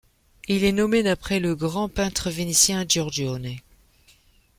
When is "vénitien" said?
2.31-2.85